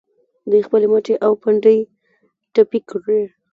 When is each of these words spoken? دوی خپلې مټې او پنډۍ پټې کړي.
دوی 0.49 0.61
خپلې 0.67 0.85
مټې 0.91 1.15
او 1.25 1.31
پنډۍ 1.41 1.79
پټې 2.53 2.79
کړي. 2.89 3.23